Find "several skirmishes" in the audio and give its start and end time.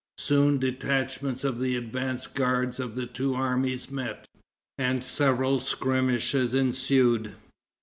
5.03-6.55